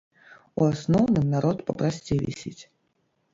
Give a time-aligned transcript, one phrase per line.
[0.61, 2.63] У асноўным народ папрасцей вісіць.